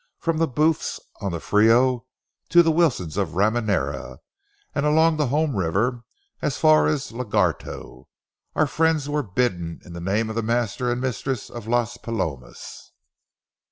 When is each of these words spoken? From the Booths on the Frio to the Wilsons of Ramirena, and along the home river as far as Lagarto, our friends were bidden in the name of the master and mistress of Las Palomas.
From 0.17 0.39
the 0.39 0.47
Booths 0.47 0.99
on 1.21 1.31
the 1.31 1.39
Frio 1.39 2.07
to 2.49 2.63
the 2.63 2.71
Wilsons 2.71 3.17
of 3.17 3.35
Ramirena, 3.35 4.17
and 4.73 4.83
along 4.83 5.17
the 5.17 5.27
home 5.27 5.55
river 5.55 6.05
as 6.41 6.57
far 6.57 6.87
as 6.87 7.11
Lagarto, 7.11 8.07
our 8.55 8.65
friends 8.65 9.07
were 9.07 9.21
bidden 9.21 9.79
in 9.85 9.93
the 9.93 10.01
name 10.01 10.27
of 10.31 10.35
the 10.35 10.41
master 10.41 10.91
and 10.91 10.99
mistress 10.99 11.51
of 11.51 11.67
Las 11.67 11.97
Palomas. 11.97 12.93